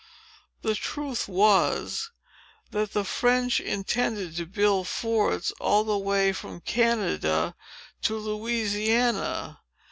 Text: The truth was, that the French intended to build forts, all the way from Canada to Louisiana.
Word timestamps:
The 0.63 0.73
truth 0.73 1.27
was, 1.27 2.09
that 2.71 2.93
the 2.93 3.03
French 3.05 3.59
intended 3.59 4.35
to 4.37 4.47
build 4.47 4.87
forts, 4.87 5.51
all 5.59 5.83
the 5.83 5.95
way 5.95 6.33
from 6.33 6.61
Canada 6.61 7.53
to 8.01 8.17
Louisiana. 8.17 9.59